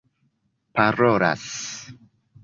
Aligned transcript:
parolas 0.75 1.51